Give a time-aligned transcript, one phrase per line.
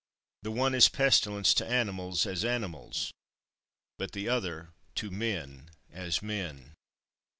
[0.41, 3.13] The one is pestilence to animals as animals:
[3.99, 6.73] but the other to men as men.